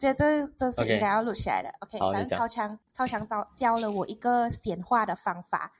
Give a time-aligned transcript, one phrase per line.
[0.00, 1.68] 这这这是应该要录起来的。
[1.80, 5.72] OK，反正超强超强教教了我一个显化的方法，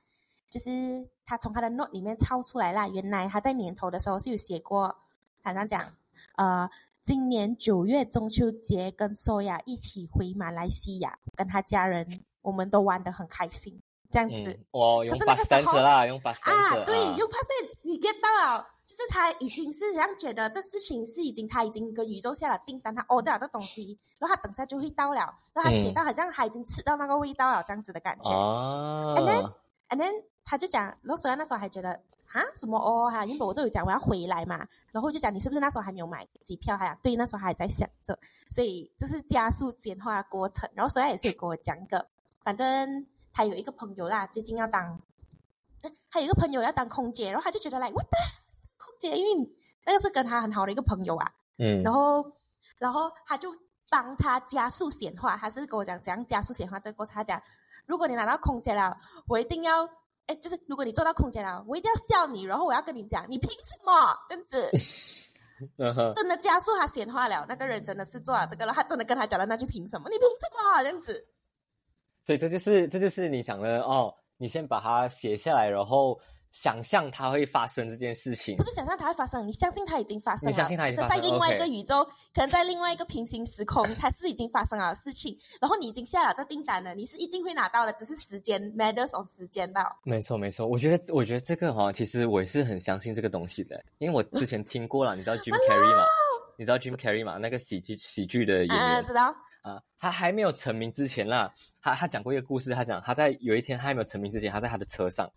[0.51, 2.87] 就是他从他的 note 里面抄出来啦。
[2.87, 4.99] 原来他在年头的时候是有写过，
[5.43, 5.95] 好像讲，
[6.37, 6.69] 呃，
[7.03, 13.81] 今年九月中秋节跟索雅一起回马来西亚，跟他家人我们都玩得很开心，
[14.11, 14.53] 这样子。
[14.53, 28.33] 嗯，我用可是那 bus 个时候 stand 啦，用 bus 啊，stand 对，用 s s 你 get 到了，就是他已经是这样觉得这事情是已经他已经跟宇宙下了订单，他 order 了这东西，然后他等下就会到了，然后他写嗯到好像他已经吃到那个味道了，这样子的感觉。
[28.33, 29.53] 哦 And then
[29.91, 36.77] And then 他就讲，然后虽然那时候还觉得啊什么哦哈，原本我都有讲我要回来嘛，然后就讲你是不是那时候还没有买机票？
[36.77, 38.19] 他讲对，那时候还在想着，
[38.49, 40.69] 所以就是加速简化过程。
[40.75, 42.09] 然后所以他也是有跟我讲一个，
[42.43, 45.01] 反正他有一个朋友啦，最近要当，
[45.83, 48.50] 呃他有一个朋友要当空姐，然后他就觉得来 what the 空
[49.01, 49.51] 姐，因为
[49.85, 52.33] 那个是跟他很好的一个朋友啊，嗯，然后，
[52.79, 53.53] 然后他就
[53.91, 57.15] 帮他加速显化，他是跟我讲怎样加速显化这个过程。
[57.15, 57.43] 他讲，
[57.87, 59.89] 如果你拿到空姐了，我一定要，
[60.27, 63.93] 哎，就是如果你做到空姐了，我一定要笑你，然后我要跟你讲，你凭什么
[64.29, 64.71] 这样子？
[66.15, 70.09] 真的加速他显化了，那个人真的是做了这个了，他真的跟他讲了那句凭什么？
[70.09, 71.27] 你凭什么这样子？
[72.25, 76.19] 对，这就是这就是你讲的哦，你先把它写下来，然后
[76.53, 78.63] 想象它会发生这件事情不。
[78.63, 80.51] 是想象它会发生，你相信它已经发生了。
[80.51, 85.37] 你相信它已经发生在在另外一个宇宙，可能在另外一个平行时空，它是已经发生了事情。
[85.61, 89.83] 然后你已经下了这订单了，你是一定会拿到的，只是时间 matters of 时间吧。
[90.05, 96.05] 没错，没错，我觉得，我觉得这个哈、其实我也是很相信这个东西的，因为我之前听过了， 你知道 Jim Carrey 吗？
[96.57, 97.39] 你知道 Jim Carrey 吗？
[97.39, 99.35] 那个喜剧喜剧的演员啊，知道？
[99.63, 105.31] 啊，他还没有成名之前啦，他他讲过一个故事，他讲他在有一天他还没有成名之前，他在他的车上，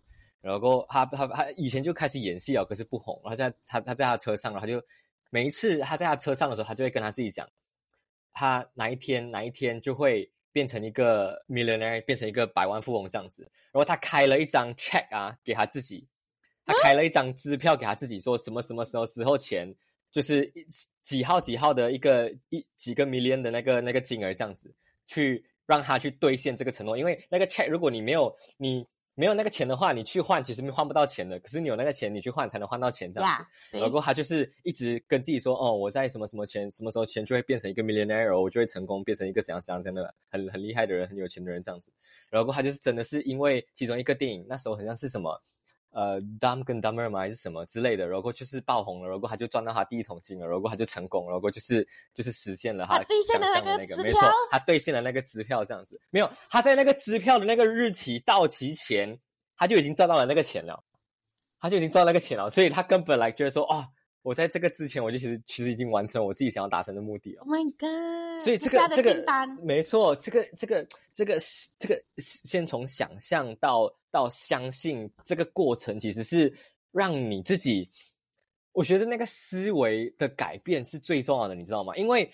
[0.44, 4.82] 然后他他他以前就开始演戏了，可是不红，然后在他他在他车上，然后就
[5.30, 7.48] 每一次他在他车上的时候，他就会跟他自己讲，
[8.32, 16.06] 他哪一天哪一天就会变成一个 millionaire，变成一个百万富翁这样子，然后他开了一张 check 啊给他自己，
[16.64, 19.74] 他开了一张支票给他自己，说什么什么时候时候钱。
[20.10, 20.48] 就是
[21.02, 24.72] 几号几号的一个一几个 million 的那个那个金额这样子，
[25.08, 26.96] 去让他去兑现这个承诺。
[26.96, 31.38] 因为那个 check 如果你没有你没有那个钱的话，你去换其实换不到钱的。
[31.38, 33.78] 可是你有那个钱，你去换才能换到钱这样子。
[33.78, 41.92] 然后他就是一直跟自己说，哦，我在什么什么钱，什么时候钱就会变成一个 millionaire，我就会成功变成一个怎样怎样怎样的很很厉害的人，很有钱的人这样子。
[42.30, 45.40] 然后他就是真的是因为其中一个电影，那时候好像是什么。
[45.94, 56.00] 呃，Dumb 跟 Dumber 嘛，还是什么之类的，然后就是爆红了，然后他就赚到他第一桶金了，然后他就成功，然后就是就是实现了他他兑现了那个想象的那个，没错，他兑现了那个支票，这样子。
[56.10, 59.16] 没有，他在那个支票的那个日期到期前，
[59.56, 60.82] 他就已经赚到了那个钱了，
[61.60, 63.86] 他就已经赚到那个钱了，所以他根本来觉得说，哦，
[64.24, 67.42] 我在这个之前，我就其实其实已经完成我自己想要达成的目的了。
[67.42, 68.42] ，Oh my god！
[68.42, 69.22] 所以这个这个，
[69.62, 71.38] 没错，这个这个这个
[71.78, 76.50] 这个先从想象到到相信这个过程，其实是
[76.90, 77.86] 让你自己，
[78.72, 81.94] 我觉得那个思维的改变是最重要的，你知道吗？
[81.94, 82.26] 因为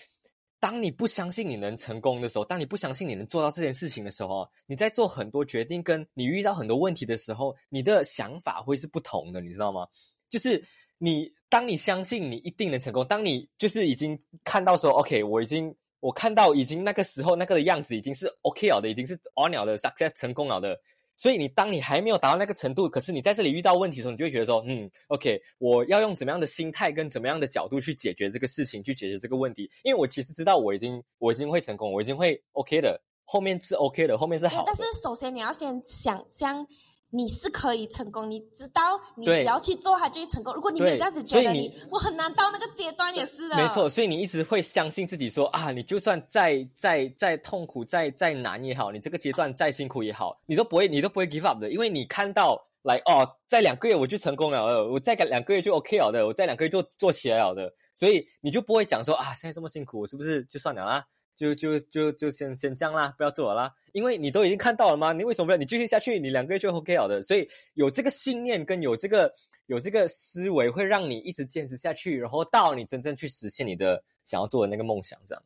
[0.61, 9.85] 当你不相信你能成功的时候，当你不相信你能做到这件事情的时候，你在做很多决定，跟你遇到很多问题的时候，你的想法会是不同的，你知道吗？
[10.29, 10.63] 就是
[10.97, 20.79] 你，当你相信你一定能成功，当你就是已经看到说，OK，我已经我看到已经那个时候那个的样子已经是 OK 了的，已经是 on 了的 success 成功了的。
[21.17, 29.69] 所以你当你还没有达到那个程度，可是你在这里遇到问题的时候，你就会觉得说，嗯，OK，我要用怎么样的心态跟怎么样的角度去解决这个事情，去解决这个问题。
[29.83, 34.63] 因为我其实知道我已经我已经会成功，我已经会 OK 的，后面是 OK 的，后面是好。
[34.65, 36.65] 但是首先你要先想象
[37.13, 40.53] 你是可以成功，你知道你只要去做，它就会成功。
[40.55, 43.55] 如果你没有这样子觉得你，我很难到那个阶段，也是的。
[43.55, 61.05] 没错，，所以你一直会相信自己说啊，你就算再再再痛苦、再再难也好，你这个阶段再辛苦也好，你都不会你都不会 give up 的，因为你看到来哦，在两个月我就成功了的，我再个两个月就 OK 了的，我在两个月就做起来了的，所以你就不会讲说啊，现在这么辛苦，我是不是就算了啦？
[61.41, 65.11] 就就就就先先这样啦，不要做了啦，因为你都已经看到了吗？
[65.11, 65.57] 你为什么不要？
[65.57, 67.23] 你继续下去，你两个月就 OK 好的。
[67.23, 69.33] 所以有这个信念跟有这个
[69.65, 75.43] 有这个思维，会让你一直坚持下去，然后到你真正去实现你的想要做的那个梦想，这样。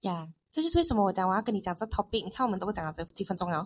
[0.00, 2.24] 呀这就是为什么我讲我要跟你讲这 topic。
[2.24, 3.64] 你看我们都讲了这几分钟了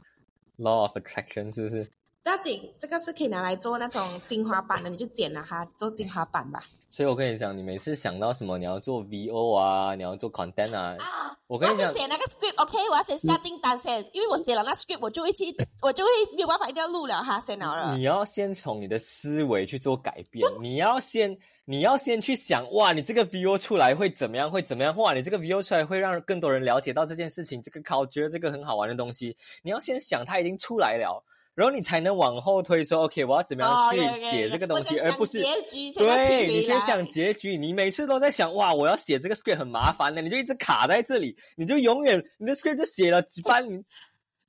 [0.59, 1.91] ，Law of attraction 是不是？
[2.23, 6.63] 不要紧，这个是可以拿来做那种精华版的，你就剪了它做精华版吧。
[6.97, 15.55] 所以我跟你讲，你每次想到什么，你要做 VO 啊，你要做 content 啊，啊，我跟你讲写那个 script，OK，、我要先下订单先，因为我写了那 script，我就会去，
[15.85, 18.05] 我就会没有办法一定要录了哈，先了了你。
[18.05, 24.51] 要先从你的思维去做改变， 你要先，你要先去想，哇，你这个 VO 出来会怎么样？
[24.51, 24.97] 会怎么样？
[24.97, 31.23] 哇，你这个 VO 出来会让更多人了解到这件事情，这个考觉得这个很好玩的东西，你要先想它已经出来了，
[31.57, 43.83] 然后你才能往后推说，OK，我要怎么样去写这个东西，而不是结局对你先想结局，你每次都在想，哇，我要写这个 script 很麻烦的，你就一直卡在这里，你就永远你的 script 就写了几番，你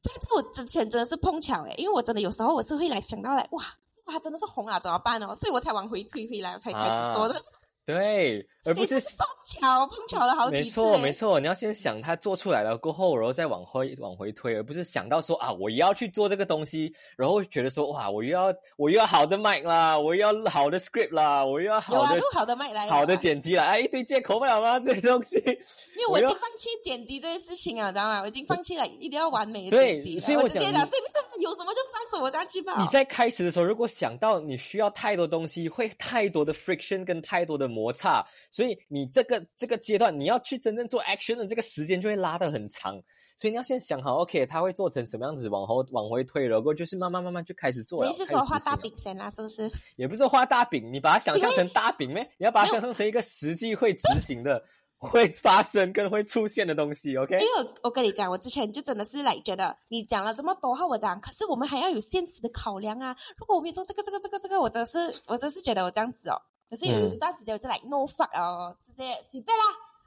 [0.02, 3.64] 这次我之前真的是碰巧诶，因为我真的有时候我是会来想到来，哇，
[4.08, 5.34] 哇，真的是红了怎么办哦？
[5.40, 7.42] 所以我才往回推回来，我才开始做的。
[7.86, 10.88] 对，而不是碰巧碰巧了好几次没。
[10.88, 11.14] 错没。
[11.18, 24.80] 错，你要先想它做出来了过后，然后再往回往回推，而不是想到说啊，我也要去做这个东西，然后觉得说哇，我又要我又要好的 mic 啦，我又要好的 script 啦，我又要有啊，好的录好的麦来好的剪辑啦，哎，一堆借口不了吗？
[24.80, 28.22] 这些东西，因为我已经放弃剪辑这件事情啊，知道吗？
[28.22, 30.22] 我已经放弃了一定要完美的剪辑了。
[30.22, 32.76] 所以我讲我直接讲，随便有什么就放什么下去吧。
[32.80, 38.26] 你在开始的时候，如果想到你需要太多东西，会太多的 friction 跟太多的摩擦，
[38.58, 43.00] 所以你这个这个阶段，你要去真正做 action 的这个时间就会拉得很长。
[43.38, 48.10] 所以你要先想好，OK，它会做成什么样子，往后往回推，然后就是慢慢慢慢就开始做了。
[48.10, 48.76] 你是说画大？
[48.76, 49.72] 饼先啦，是不是？
[49.96, 52.28] 也不是说画大饼，你把它想象成大饼咩？
[52.40, 54.60] 你要把它想象成一个实际会执行的、
[54.98, 57.16] 会发生跟会出现的东西。
[57.16, 63.16] OK，因为我我跟你讲，我之前就真的是来觉得你讲了这么多话，我讲，可是我们还要有现实的考量啊。
[63.38, 66.42] 如果我没有做这个这个这个这个，我真是我真是觉得我这样子哦。
[66.70, 69.64] 可是有嗯一段时间我就来 no fuck 哦，直接随便啦。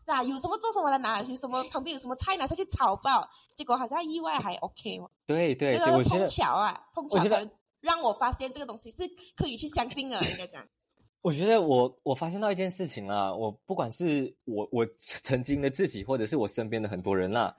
[0.07, 5.09] 啊，有什么做什么的拿，有什么旁边有什么菜拿下去炒爆，结果好像意外还 OK 哦。
[5.25, 8.97] 对对对，这个碰我觉得巧啊，碰巧我觉得才让我发现这个东西是
[9.37, 10.67] 可以去相信的，应该讲。
[11.23, 17.55] 我觉得我我发现到一件事情啦，我不管是我我曾经的自己，或者是我身边的很多人啦，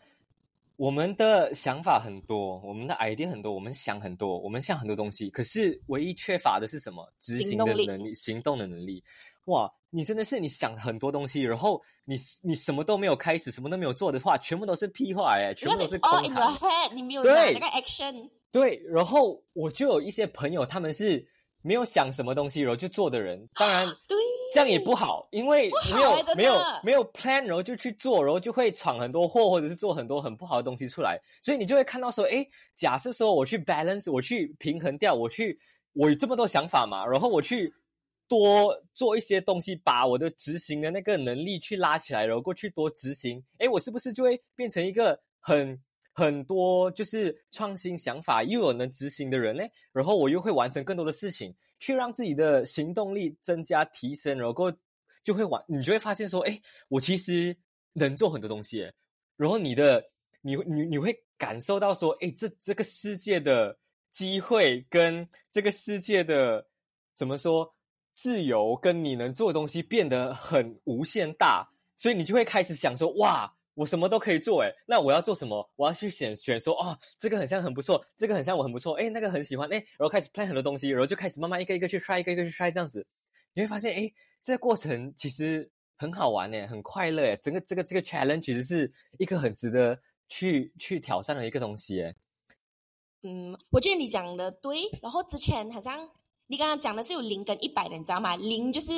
[0.82, 7.08] 我们的想法很多，我们的 idea 很多，我们想很多，我们想很多东西，可是唯一缺乏的是什么？
[7.20, 9.04] 执行的能力，行动的能力。
[9.46, 16.58] 哇，你真的是你想很多东西，然后你你什么都没有开始，什么都没有做的话，全部都是屁话哎，全部都是 all 空 in 谈 your。
[16.58, 18.28] head，你没有那个 action。
[18.52, 21.24] 对，然后我就有一些朋友，他们是
[21.62, 24.18] 没有想什么东西，然后就做的人， 当然对，
[24.54, 26.54] 这样也不好，因为没有欸没有
[26.84, 35.60] 没有 plan，然后就去做，然后就会闯很多祸，或者是做很多很不好的东西出来，所以你就会看到说，诶，假设说我去 balance，我去平衡掉，我去
[35.94, 37.74] 我有这么多想法嘛，然后我去
[38.28, 45.80] 多做一些东西，把我的执行的那个能力去拉起来，然后过去多执行，诶，我是不是就会变成一个很
[46.14, 49.64] 很多就是创新想法又有能执行的人呢？
[49.94, 54.72] 然后我又会完成更多的事情，去让自己的行动力增加提升，然后
[55.24, 57.56] 就会完，你就会发现说，哎，我其实
[57.94, 58.80] 能做很多东西。
[59.38, 60.04] 然后你的
[60.42, 63.78] 你你你会感受到说，哎，这这个世界的
[64.10, 66.68] 机会跟这个世界的
[67.16, 67.74] 怎么说
[68.12, 71.66] 自由，跟你能做的东西变得很无限大，
[71.96, 73.52] 所以你就会开始想说，哇。
[73.74, 75.70] 我什么都可以做，诶，那我要做什么？
[75.76, 83.06] 我要去选选说，哦，这个很像很不错，这个很像我很不错，诶，那个很喜欢，诶，然后开始 plan 很多东西，然后就开始慢慢一个一个去 try，一个一个去 try 这样子，
[83.54, 89.98] 你会发现，诶，这个过程其实很好玩诶，很快乐诶，整个这个这个 challenge 其实是一个很值得
[90.28, 92.16] 去去挑战的一个东西，诶。
[93.24, 94.78] 嗯，我觉得你讲的对。
[95.02, 96.10] 然后之前好像
[96.48, 98.36] 你刚刚讲的是有零跟一百的，你知道吗？
[98.36, 98.92] 零就是，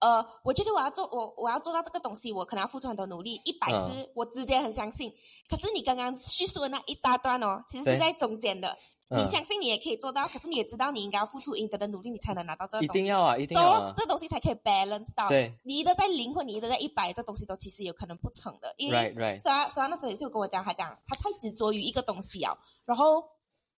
[0.00, 3.40] 呃，我觉得我要做我我要做到这个东西，我可能要付出很多努力。
[3.44, 5.12] 一百嗯是我直接很相信。
[5.48, 8.68] 可是你刚刚叙述的那一大段哦，其实是在中间的。
[8.68, 8.76] 嗯
[9.08, 13.02] 你相信你也可以做到，可是你也知道你应该要付出应得的努力，你才能拿到这个一东西。
[13.02, 15.28] 定要啊，一定要 so, 啊，这东西才可以 balance 到。
[15.28, 22.52] 对你一的在零或你一的在一百，这东西都其实有可能不成的，因为虽然那时候也是有跟我讲，他讲他太执着于一个东西啊，
[22.84, 23.22] 然后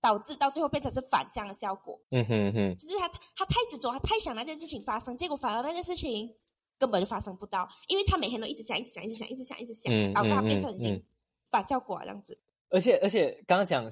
[0.00, 2.00] 导致到最后变成是反向的效果。
[2.11, 6.29] 嗯哼哼，就是他他太执着，他太想那件事情发生，结果反而那件事情
[6.79, 11.03] 根本就发生不到，因为他每天都一直想，一直想，一直想，一直想，一直想，嗯导致他嗯变成
[11.50, 12.38] 反效果啊这样子。
[12.71, 13.88] 而且而且刚刚讲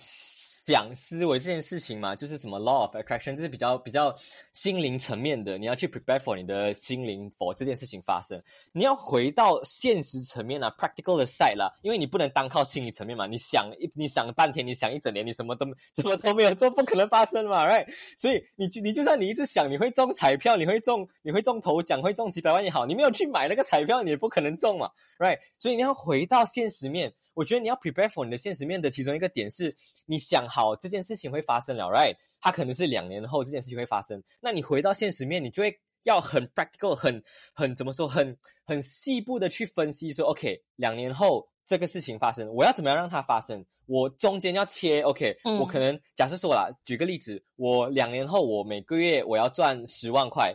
[0.66, 4.16] 想思维这件事情嘛，就是什么 law of attraction，就是比较比较
[4.54, 8.42] 心灵层面的，你要去 prepare for 你的心灵 for 这件事情发生，
[8.73, 17.87] 你要回到现实层面啊，practical 的 side 啦，因为你不能单靠心理层面嘛，你想一你想半天，你想一整年，你什么都什么都没有做，不可能发生嘛，right？
[18.16, 25.38] 所以你你就算你一直想你会中彩票，你会中你会中头奖，会中几百万也好，你没有去买那个彩票，你也不可能中嘛，right？
[25.59, 27.12] 所以你要回到现实面。
[27.35, 29.75] 我觉得你要 prepare for 你的现实面的其中一个点是，
[30.06, 32.14] 你想好这件事情会发生了，right？
[32.40, 37.20] 它可能是两年后这件事情会发生，那你回到现实面，你就会要很 practical，很
[37.52, 43.64] 很怎么说，很很细部的去分析说，OK，两年后这个事情发生，我要怎么样让它发生？
[43.87, 50.54] 我中间要切，OK，、嗯我可能假设说啦，举个例子，我两年后我每个月我要赚十万块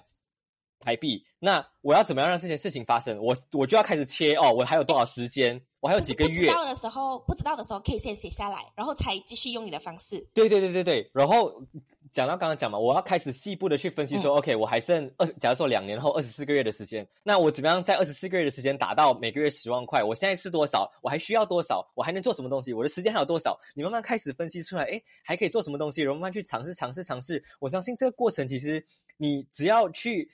[0.79, 3.17] 台币，那我要怎么样让这件事情发生？
[3.19, 5.61] 我我就要开始切哦，我还有多少时间？
[5.81, 6.39] 我还有几个月？
[6.39, 10.19] 不知道的时候，不知道的时候可以先写下来，然后才继续用你的方式。
[10.33, 11.63] 对对对对对，然后
[12.11, 20.03] 讲到刚刚讲嘛，我要开始细部的去分析说、o k 我还剩二，假如说两年后二十四个月的时间，那我怎么样在二十四个月的时间达到每个月十万块？
[20.03, 20.91] 我现在是多少？
[21.01, 21.89] 我还需要多少？
[21.95, 22.73] 我还能做什么东西？
[22.73, 23.57] 我的时间还有多少？
[23.73, 26.01] 你慢慢开始分析出来，诶，还可以做什么东西？
[26.01, 27.41] 然后慢慢去尝试尝试尝试。
[27.59, 30.29] 我相信这个过程其实你只要去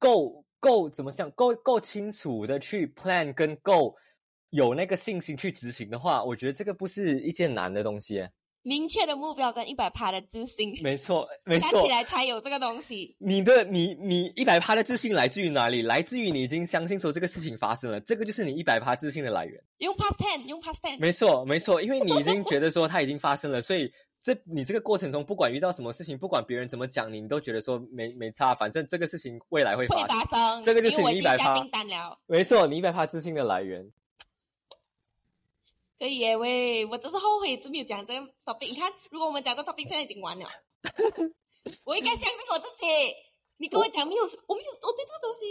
[0.00, 3.94] 够够怎么想，够够清楚的去 plan 跟够
[4.50, 8.26] 有那个信心去执行的话，我觉得这个不是一件难的东西。
[8.62, 11.88] 明确的目标跟一百趴的自信，没错，没 错加起。
[11.88, 13.16] 来才有这个东西。
[13.18, 15.80] 你的你你一百趴的自信来自于哪里？
[15.80, 19.58] 来自于你已经相信说这个事情发生了，这个就是你一百趴自信的来源。
[19.78, 20.98] 用 past ten，用 past ten。
[20.98, 23.90] 没错，没错，因为你已经觉得说它已经发生了，所以
[24.22, 30.62] 这你这个过程中，不管遇到什么事情，不管别人怎么讲你，你都觉得说没没差，反正这个事情未来会会发生。
[30.62, 32.18] 这个就是我你100%已经下订单了。
[32.26, 33.90] 没错，你一百趴自信的来源。
[35.98, 38.70] 可以耶喂，我真是后悔真没有讲这个 topic。
[38.70, 40.46] 你看，如果我们讲这个 topic 现在已经完了，
[41.84, 42.86] 我应该相信我自己。
[43.58, 45.44] 你跟我讲没有，我没有，我对这个东西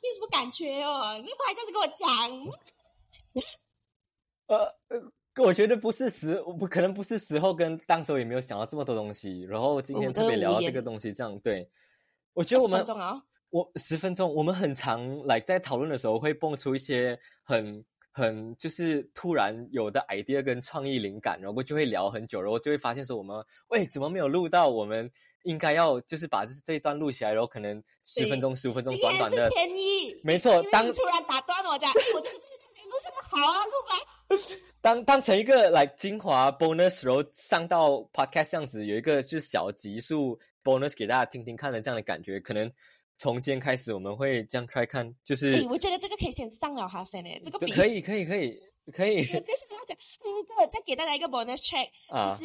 [0.00, 1.18] 没有什么感觉哦。
[1.18, 2.06] 那时候还这样子跟我讲，
[4.46, 11.68] 呃 呃，我觉得不是时，不可能不是时候，跟当时候也没有想到这么多东西，然后今天特别聊到这个东西，这样对。
[12.32, 17.84] 我觉得我们20分钟哦，我十分钟，我们很常来在讨论的时候会蹦出一些很
[18.16, 24.70] 很就是突然有的 idea 跟创意灵感，然后就会聊很久，然后就会发现说我们喂怎么没有录到？
[24.70, 25.10] 我们
[25.42, 29.50] 应该要就是把这这一段录起来，然后可能十分钟、十五分钟短短的。
[29.50, 34.36] 天意，没错当突然打断我讲，哎，我这个这个节目什么好啊，录吧。
[34.80, 42.72] 当当成一个来精华 bonus，然后上到 podcast 这样子，有一个就是小集数 bonus 给大家听听看的这样的感觉，可能
[43.18, 48.60] 从今天开始我们会这样 try 看，就是哎，我觉得这个可以先上了哈，先诶，这个比可以可以可以
[48.92, 52.44] 可以 我就是要讲，那个再给大家一个 bonus check，、啊就是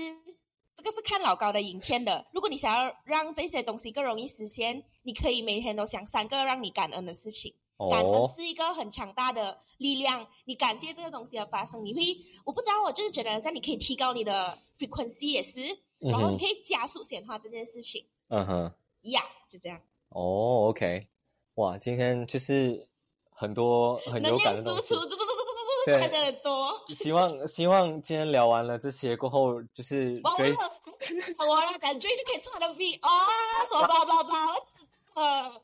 [0.75, 2.25] 这个是看老高的影片的。
[2.33, 7.53] 如果你想要让这些东西更容易实现，你可以每天都想三个让你感恩的事情。
[7.89, 12.01] 感恩哦是一个很强大的力量，你感谢这个东西的发生，你会
[12.45, 15.59] 我不知道，我就是觉得这样你可以提高你的 frequency 也是，
[15.99, 18.05] 然后你可以加速显化这件事情。
[18.29, 18.73] 嗯哼。
[19.01, 19.81] 呀、就这样，
[20.13, 21.07] 哦，OK，
[21.55, 22.87] 哇，今天就是
[23.33, 25.01] 很多很有感的东西输出，。
[25.01, 26.81] 嘟嘟嘟嘟嘟嘟对嘟，还在很多。
[26.95, 30.55] 希望希望今天聊完了这些过后，就是完了
[30.99, 33.09] Grace，，我了，感觉就可以出来的 V 啊，
[33.69, 34.31] 什么吧吧吧，
[35.13, 35.61] 呃，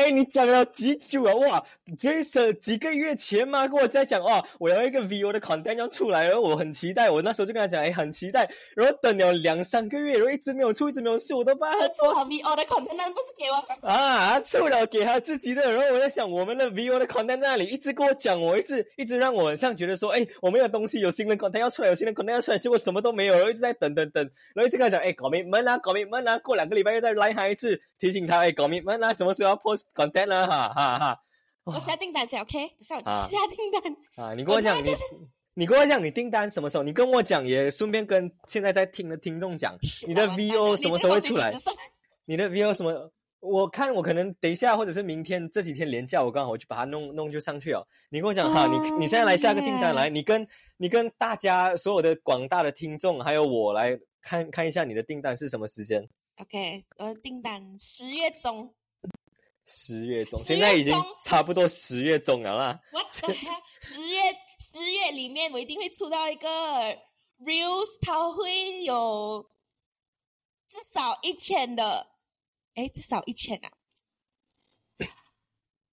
[0.00, 1.34] 哎，你讲了几久啊？
[1.34, 1.62] 哇
[1.94, 13.86] ，Jason 几个月前嘛，跟我在讲哦，我要一个 VO 的 content 要出来，然后我很期待，我那时候就跟他讲，哎，很期待，然后等了两三个月，然后一直没有出，一直没有出，我都把他做好 V O 的 content 那不是给我。
[13.86, 29.82] 啊，他出了给他自己的，然后我在想我们的 VO 的 content 在那里，一直跟我讲，我一直一直让我很像觉得说，哎，我们有东西有新的 content 要出来，有新的 content 要出来，结果什么都没有，然后一直在等等等，然后一直跟他讲，哎，搞 commitment 啊，搞 commitment 啊，过两个礼拜又再来他一次，提醒他，哎，搞 commitment 啊，什么时候要 post
[29.94, 31.20] content 啊，哈哈哈。
[31.64, 32.58] 我下订单先，OK？
[32.58, 34.26] 等下我啊下订单。
[34.26, 34.90] 啊，你跟我讲你
[35.54, 36.82] 你跟我讲你订单什么时候？
[36.82, 41.52] 你跟我讲，也顺便跟现在在听的听众讲，你的 VO 什么时候会出来？
[42.24, 43.12] 你的 VO 什么？
[43.40, 47.86] 我看我可能等一下，或者是明天这几天连假，我刚好我就把它弄弄就上去哦。
[48.10, 56.06] 你跟我讲哈，你你现在来下个订单来，你跟你跟大家所有的广大的听众，还有我来看看一下你的订单是什么时间
[56.36, 58.74] ？OK，我的订单十月中。
[59.72, 60.92] 十月中，现在已经
[61.24, 62.80] 差不多十月中了啦。
[63.80, 64.20] 十月
[64.58, 66.48] 十月里面我一定会出到一个
[67.38, 69.48] reels，它会有
[70.68, 72.08] 至少一千的，
[72.74, 73.70] 哎，至少一千啊。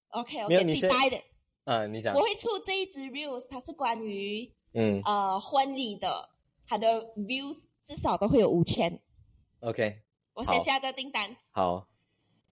[0.08, 1.22] OK，我给没有你先期待的，
[1.64, 6.30] 嗯，你讲我，会出这一支 reels，它是关于嗯呃婚礼的，
[6.66, 9.00] 它的 views 至少都会有五千。
[9.60, 11.36] ，OK，我先下这订单。
[11.50, 11.88] 好，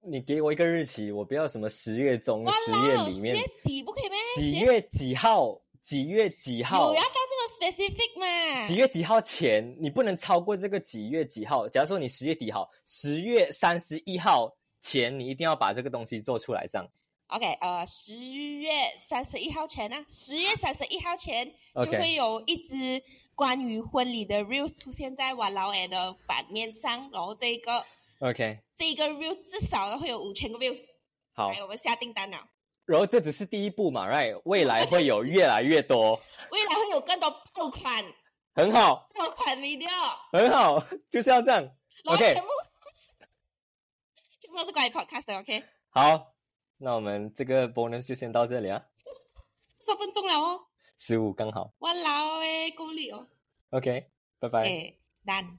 [0.09, 4.19] 你给我一个日期，我不要什么十月中、哇十月，里面十月，底不可以咩？
[4.37, 5.61] 几月几号？
[5.81, 6.95] 几月几号有？
[6.95, 8.67] 要到这么 specific 嘛？
[8.67, 11.69] 几月几号前，你不能超过这个几月几号。
[11.69, 16.89] 假如说你十月底好，十月三十一号前，你一定要把这个东西做出来，这样。
[17.29, 18.71] OK，呃，十月
[19.09, 23.03] 三十一号前呢、十月三十一号前就会有一支
[23.35, 27.85] 关于婚礼的 reels 出现在瓦劳尔的版面上，然后这个
[28.21, 30.81] OK，这一个 view 至少会有五千个 views。
[31.33, 32.49] 好，来，我们下订单了，
[32.87, 34.41] 然后这只是第一步嘛，right？
[34.45, 36.17] 未来会有越来越多，
[36.51, 38.05] 未来会有更多爆款
[38.55, 39.89] 很好，爆款 video，
[40.33, 41.63] 很好， 就是要这样。
[42.07, 42.49] OK 全部
[44.41, 46.35] 全部都是关于 podcast 的，OK，好，
[46.79, 48.87] 那我们这个 bonus 就先到这里啊，
[49.85, 51.75] 十分钟了哦，十五刚好。
[51.79, 53.29] 我老诶，够力哦
[53.71, 54.63] ，OK，拜拜。
[54.63, 55.59] 诶，done。